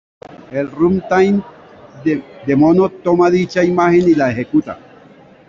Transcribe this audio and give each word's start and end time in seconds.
El 0.51 0.71
"runtime" 0.71 1.43
de 2.03 2.55
Mono 2.55 2.89
toma 2.89 3.29
dicha 3.29 3.63
imagen 3.63 4.09
y 4.09 4.15
la 4.15 4.31
ejecuta. 4.31 4.79